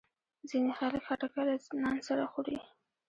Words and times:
ځینې 0.49 0.71
خلک 0.79 1.01
خټکی 1.07 1.41
له 1.47 1.55
نان 1.83 1.97
سره 2.07 2.23
خوري. 2.31 2.57